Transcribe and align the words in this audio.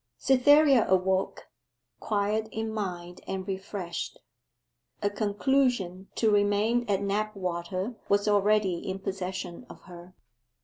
Cytherea 0.17 0.87
awoke, 0.89 1.47
quiet 1.99 2.49
in 2.51 2.73
mind 2.73 3.21
and 3.27 3.47
refreshed. 3.47 4.17
A 5.03 5.11
conclusion 5.11 6.07
to 6.15 6.31
remain 6.31 6.89
at 6.89 7.01
Knapwater 7.03 7.93
was 8.09 8.27
already 8.27 8.77
in 8.79 8.97
possession 8.97 9.63
of 9.69 9.81
her. 9.83 10.15